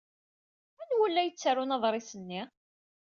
[0.81, 2.41] Anwa ur la yettarun aḍris-nni?